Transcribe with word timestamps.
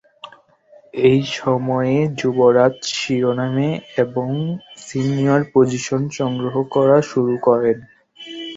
এই 1.03 1.21
সময়ে, 1.35 1.97
যুবরাজ 2.19 2.75
শিরোনাম 2.93 3.55
এবং 3.97 4.29
সিনিয়র 4.85 5.41
পজিশন 5.53 6.01
সংগ্রহ 6.19 6.55
করা 6.75 6.97
শুরু 7.11 7.35
করেন। 7.47 7.77